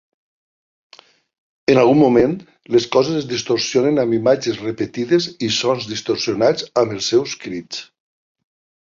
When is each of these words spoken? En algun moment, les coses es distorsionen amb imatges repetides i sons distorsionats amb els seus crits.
En 1.73 1.79
algun 1.81 1.99
moment, 1.99 2.33
les 2.77 2.89
coses 2.97 3.19
es 3.21 3.29
distorsionen 3.35 4.05
amb 4.07 4.19
imatges 4.21 4.59
repetides 4.65 5.31
i 5.49 5.53
sons 5.61 5.89
distorsionats 5.95 6.71
amb 6.85 6.99
els 7.01 7.15
seus 7.15 7.41
crits. 7.47 7.89